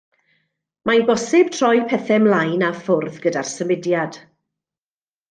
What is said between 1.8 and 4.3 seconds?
pethau mlaen a ffwrdd gyda'r symudiad.